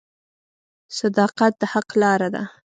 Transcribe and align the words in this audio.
•صداقت 0.99 1.53
د 1.59 1.61
حق 1.73 1.89
لاره 2.01 2.29
ده. 2.35 2.43